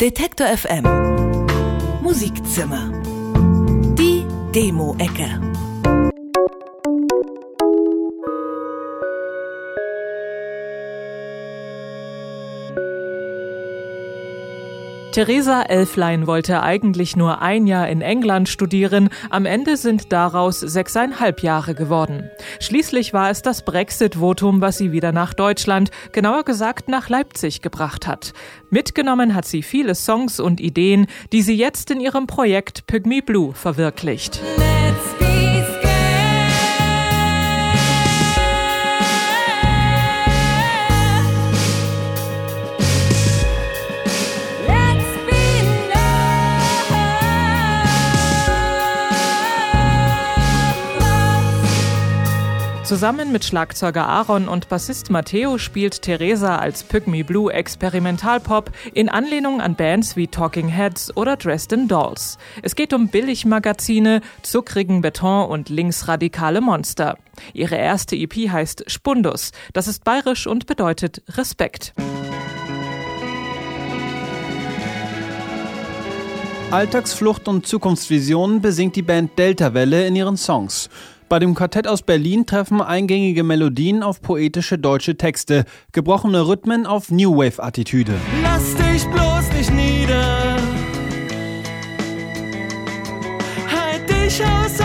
Detektor 0.00 0.46
FM 0.46 0.82
Musikzimmer. 2.00 2.90
Die 3.98 4.24
Demo-Ecke. 4.54 5.49
Theresa 15.12 15.62
Elflein 15.62 16.28
wollte 16.28 16.62
eigentlich 16.62 17.16
nur 17.16 17.42
ein 17.42 17.66
Jahr 17.66 17.88
in 17.88 18.00
England 18.00 18.48
studieren, 18.48 19.08
am 19.28 19.44
Ende 19.44 19.76
sind 19.76 20.12
daraus 20.12 20.60
sechseinhalb 20.60 21.42
Jahre 21.42 21.74
geworden. 21.74 22.30
Schließlich 22.60 23.12
war 23.12 23.28
es 23.28 23.42
das 23.42 23.64
Brexit-Votum, 23.64 24.60
was 24.60 24.78
sie 24.78 24.92
wieder 24.92 25.10
nach 25.10 25.34
Deutschland, 25.34 25.90
genauer 26.12 26.44
gesagt 26.44 26.88
nach 26.88 27.08
Leipzig 27.08 27.60
gebracht 27.60 28.06
hat. 28.06 28.34
Mitgenommen 28.70 29.34
hat 29.34 29.46
sie 29.46 29.62
viele 29.62 29.96
Songs 29.96 30.38
und 30.38 30.60
Ideen, 30.60 31.08
die 31.32 31.42
sie 31.42 31.56
jetzt 31.56 31.90
in 31.90 31.98
ihrem 31.98 32.28
Projekt 32.28 32.86
Pygmy 32.86 33.20
Blue 33.20 33.52
verwirklicht. 33.52 34.40
Zusammen 52.90 53.30
mit 53.30 53.44
Schlagzeuger 53.44 54.08
Aaron 54.08 54.48
und 54.48 54.68
Bassist 54.68 55.10
Matteo 55.10 55.58
spielt 55.58 56.02
Theresa 56.02 56.56
als 56.56 56.82
Pygmy 56.82 57.22
Blue 57.22 57.52
Experimentalpop 57.52 58.72
in 58.92 59.08
Anlehnung 59.08 59.60
an 59.60 59.76
Bands 59.76 60.16
wie 60.16 60.26
Talking 60.26 60.66
Heads 60.66 61.16
oder 61.16 61.36
Dresden 61.36 61.86
Dolls. 61.86 62.36
Es 62.62 62.74
geht 62.74 62.92
um 62.92 63.06
Billigmagazine, 63.06 64.22
zuckrigen 64.42 65.02
Beton 65.02 65.48
und 65.48 65.68
linksradikale 65.68 66.60
Monster. 66.60 67.16
Ihre 67.52 67.76
erste 67.76 68.16
EP 68.16 68.50
heißt 68.50 68.90
Spundus. 68.90 69.52
Das 69.72 69.86
ist 69.86 70.02
bayerisch 70.02 70.48
und 70.48 70.66
bedeutet 70.66 71.22
Respekt. 71.36 71.94
Alltagsflucht 76.72 77.46
und 77.46 77.68
Zukunftsvisionen 77.68 78.60
besingt 78.60 78.96
die 78.96 79.02
Band 79.02 79.38
Deltawelle 79.38 80.08
in 80.08 80.16
ihren 80.16 80.36
Songs. 80.36 80.90
Bei 81.30 81.38
dem 81.38 81.54
Quartett 81.54 81.86
aus 81.86 82.02
Berlin 82.02 82.44
treffen 82.44 82.82
eingängige 82.82 83.44
Melodien 83.44 84.02
auf 84.02 84.20
poetische 84.20 84.78
deutsche 84.78 85.16
Texte, 85.16 85.64
gebrochene 85.92 86.48
Rhythmen 86.48 86.86
auf 86.86 87.12
New 87.12 87.36
Wave-Attitüde. 87.36 88.14
Lass 88.42 88.74
dich 88.74 89.06
bloß 89.06 89.52
nicht 89.56 89.72
nieder. 89.72 90.56
Halt 93.70 94.10
dich 94.10 94.42
aus 94.44 94.79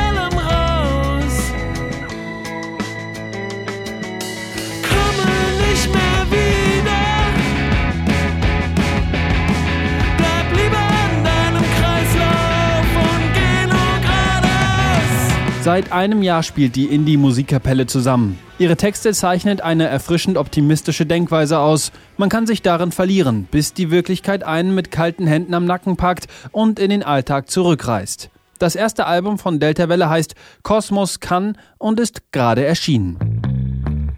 Seit 15.65 15.91
einem 15.91 16.21
Jahr 16.21 16.43
spielt 16.43 16.75
die 16.75 16.85
Indie-Musikkapelle 16.85 17.87
zusammen. 17.87 18.37
Ihre 18.59 18.77
Texte 18.77 19.13
zeichnet 19.13 19.61
eine 19.61 19.87
erfrischend 19.87 20.37
optimistische 20.37 21.07
Denkweise 21.07 21.57
aus. 21.57 21.91
Man 22.17 22.29
kann 22.29 22.45
sich 22.45 22.61
darin 22.61 22.91
verlieren, 22.91 23.47
bis 23.49 23.73
die 23.73 23.89
Wirklichkeit 23.89 24.43
einen 24.43 24.75
mit 24.75 24.91
kalten 24.91 25.25
Händen 25.25 25.55
am 25.55 25.65
Nacken 25.65 25.97
packt 25.97 26.27
und 26.51 26.77
in 26.77 26.91
den 26.91 27.01
Alltag 27.01 27.49
zurückreißt. 27.49 28.29
Das 28.59 28.75
erste 28.75 29.07
Album 29.07 29.39
von 29.39 29.59
Delta 29.59 29.89
Welle 29.89 30.07
heißt 30.07 30.35
Kosmos 30.61 31.19
kann 31.19 31.57
und 31.79 31.99
ist 31.99 32.31
gerade 32.31 32.63
erschienen. 32.63 33.17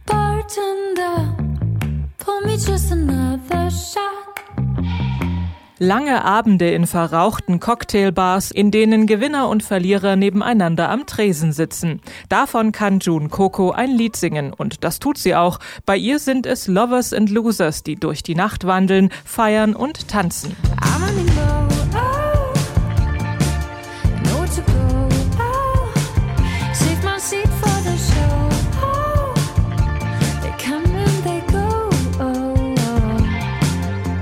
Bartender, 0.06 1.38
Lange 5.80 6.26
Abende 6.26 6.72
in 6.72 6.88
verrauchten 6.88 7.60
Cocktailbars, 7.60 8.50
in 8.50 8.72
denen 8.72 9.06
Gewinner 9.06 9.48
und 9.48 9.62
Verlierer 9.62 10.16
nebeneinander 10.16 10.90
am 10.90 11.06
Tresen 11.06 11.52
sitzen. 11.52 12.02
Davon 12.30 12.72
kann 12.72 13.00
June 13.00 13.30
Coco 13.30 13.72
ein 13.72 13.92
Lied 13.92 14.16
singen 14.16 14.54
und 14.54 14.84
das 14.84 14.98
tut 14.98 15.20
sie 15.20 15.36
auch. 15.36 15.60
Bei 15.86 15.96
ihr 15.96 16.18
sind 16.18 16.48
es 16.48 16.68
Lovers 16.68 17.14
and 17.14 17.30
Losers, 17.30 17.84
die 17.84 17.96
durch 17.96 18.24
die 18.24 18.36
Nacht 18.36 18.66
wandeln, 18.66 19.10
feiern 19.24 19.76
und 19.76 20.08
tanzen. 20.08 20.56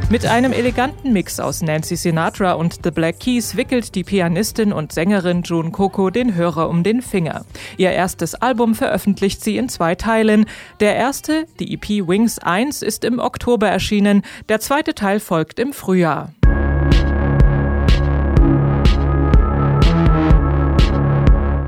Mit 0.07 0.27
einem 0.27 0.53
eleganten 0.53 1.13
Mix 1.13 1.39
aus 1.39 1.63
Nancy 1.63 1.95
Sinatra 1.95 2.53
und 2.53 2.81
The 2.83 2.91
Black 2.91 3.19
Keys 3.19 3.57
wickelt 3.57 3.95
die 3.95 4.03
Pianistin 4.03 4.71
und 4.71 4.91
Sängerin 4.91 5.41
June 5.41 5.71
Coco 5.71 6.11
den 6.11 6.35
Hörer 6.35 6.69
um 6.69 6.83
den 6.83 7.01
Finger. 7.01 7.43
Ihr 7.77 7.89
erstes 7.89 8.35
Album 8.35 8.75
veröffentlicht 8.75 9.43
sie 9.43 9.57
in 9.57 9.67
zwei 9.67 9.95
Teilen. 9.95 10.45
Der 10.79 10.95
erste, 10.95 11.47
die 11.59 11.73
EP 11.73 12.07
Wings 12.07 12.37
1, 12.37 12.83
ist 12.83 13.03
im 13.03 13.17
Oktober 13.17 13.67
erschienen, 13.67 14.21
der 14.47 14.59
zweite 14.59 14.93
Teil 14.93 15.19
folgt 15.19 15.59
im 15.59 15.73
Frühjahr. 15.73 16.31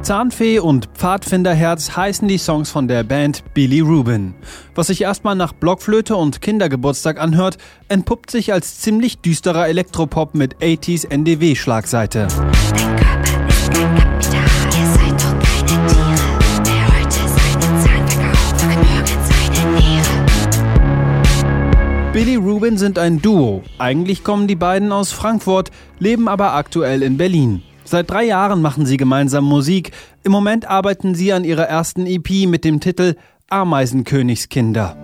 Zahnfee 0.07 0.59
und 0.59 0.85
Pfadfinderherz 0.94 1.97
heißen 1.97 2.29
die 2.29 2.38
Songs 2.38 2.69
von 2.69 2.88
der 2.88 3.03
Band 3.03 3.44
Billy 3.53 3.81
Rubin. 3.81 4.35
Was 4.73 4.88
sich 4.88 5.01
erstmal 5.01 5.35
nach 5.35 5.51
Blockflöte 5.51 6.16
und 6.16 6.41
Kindergeburtstag 6.41 7.19
anhört, 7.19 7.57
entpuppt 7.90 8.31
sich 8.31 8.53
als 8.53 8.79
ziemlich 8.79 9.17
düsterer 9.17 9.67
Elektropop 9.67 10.34
mit 10.34 10.56
80s 10.59 11.12
NDW-Schlagseite. 11.12 12.29
Billy 22.13 22.35
Rubin 22.38 22.78
sind 22.78 22.97
ein 22.97 23.22
Duo. 23.22 23.62
Eigentlich 23.78 24.23
kommen 24.23 24.47
die 24.47 24.56
beiden 24.56 24.94
aus 24.94 25.12
Frankfurt, 25.12 25.72
leben 26.00 26.29
aber 26.29 26.53
aktuell 26.53 27.03
in 27.03 27.17
Berlin. 27.17 27.62
Seit 27.87 28.09
drei 28.11 28.25
Jahren 28.25 28.61
machen 28.61 28.85
sie 28.85 28.97
gemeinsam 28.97 29.45
Musik. 29.45 29.91
Im 30.23 30.33
Moment 30.33 30.69
arbeiten 30.69 31.15
sie 31.15 31.31
an 31.31 31.45
ihrer 31.45 31.63
ersten 31.63 32.05
EP 32.05 32.45
mit 32.45 32.65
dem 32.65 32.81
Titel 32.81 33.15
Ameisenkönigskinder. 33.49 34.97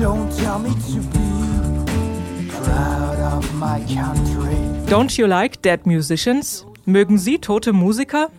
Don't 0.00 0.28
tell 0.36 0.60
me 0.60 0.68
to 0.68 1.00
be 1.10 2.52
proud 2.62 3.18
of 3.18 3.52
my 3.54 3.80
country. 3.92 4.54
Don't 4.88 5.18
you 5.18 5.26
like 5.26 5.60
dead 5.62 5.84
musicians? 5.84 6.64
Mögen 6.88 7.18
Sie 7.18 7.38
tote 7.38 7.74
Musiker? 7.74 8.30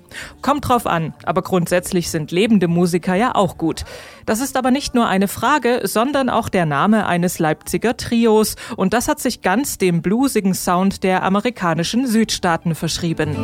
Kommt 0.41 0.67
drauf 0.67 0.87
an, 0.87 1.13
aber 1.23 1.43
grundsätzlich 1.43 2.09
sind 2.09 2.31
lebende 2.31 2.67
Musiker 2.67 3.13
ja 3.13 3.35
auch 3.35 3.59
gut. 3.59 3.85
Das 4.25 4.39
ist 4.41 4.57
aber 4.57 4.71
nicht 4.71 4.95
nur 4.95 5.07
eine 5.07 5.27
Frage, 5.27 5.81
sondern 5.83 6.31
auch 6.31 6.49
der 6.49 6.65
Name 6.65 7.05
eines 7.05 7.37
Leipziger 7.37 7.95
Trios 7.95 8.55
und 8.75 8.93
das 8.93 9.07
hat 9.07 9.19
sich 9.19 9.43
ganz 9.43 9.77
dem 9.77 10.01
bluesigen 10.01 10.55
Sound 10.55 11.03
der 11.03 11.21
amerikanischen 11.21 12.07
Südstaaten 12.07 12.73
verschrieben. 12.73 13.35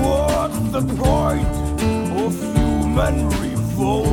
What's 0.00 0.56
the 0.72 0.80
point 0.96 1.46
of 2.16 2.32
human 2.56 3.28
revolt 3.42 4.08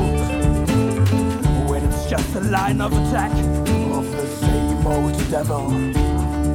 when 1.66 1.82
it's 1.82 2.10
just 2.10 2.36
a 2.36 2.40
line 2.40 2.84
of 2.84 2.92
attack 2.92 3.32
of 3.90 4.04
the 4.04 4.46
same 4.46 4.86
old 4.86 5.16
devil? 5.30 6.09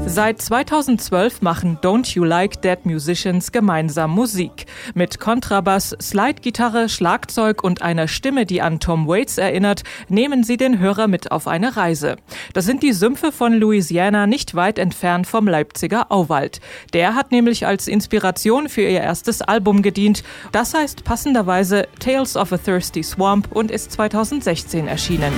Seit 0.08 0.40
2012 0.40 1.42
machen 1.42 1.80
Don't 1.82 2.14
You 2.16 2.24
Like 2.24 2.62
Dead 2.62 2.86
Musicians 2.86 3.52
gemeinsam 3.52 4.12
Musik. 4.12 4.68
Mit 4.94 5.20
Kontrabass, 5.20 5.96
Slidegitarre, 6.00 6.90
Schlagzeug 6.90 7.64
und 7.64 7.82
einer 7.82 8.08
Stimme, 8.08 8.46
die 8.46 8.62
an 8.62 8.80
Tom 8.80 9.08
Waits 9.08 9.38
erinnert, 9.38 9.84
nehmen 10.08 10.44
sie 10.44 10.58
den 10.58 10.80
Hörer 10.80 11.08
mit 11.08 11.32
auf 11.32 11.48
eine 11.48 11.76
Reise. 11.76 12.18
Das 12.54 12.66
sind 12.66 12.84
die 12.84 12.94
Sümpfe 12.94 13.32
von 13.32 13.54
Louisiana 13.54 14.28
nicht 14.28 14.56
weit 14.56 14.78
entfernt 14.78 15.26
vom 15.26 15.48
Leipziger 15.48 16.12
Auwald. 16.12 16.62
Der 16.94 17.16
hat 17.16 17.32
nämlich 17.32 17.66
als 17.66 17.88
Inspiration 17.88 18.70
für 18.70 18.82
ihr 18.82 19.02
erstes 19.02 19.42
Album 19.42 19.82
gedient. 19.82 20.24
Das 20.52 20.76
heißt 20.76 21.04
passenderweise 21.04 21.88
Tales 22.00 22.38
of 22.38 22.54
a 22.54 22.58
Thirsty 22.58 23.04
Swamp 23.04 23.52
und 23.52 23.72
ist 23.72 23.92
2016 23.92 24.88
erschienen. 24.88 25.34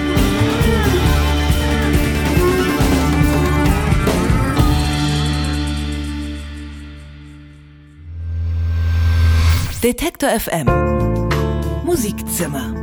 Detektor 9.87 10.27
FM 10.37 10.67
Musikzimmer. 11.85 12.73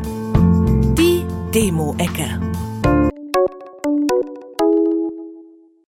Die 0.96 1.26
Demo-Ecke. 1.52 2.53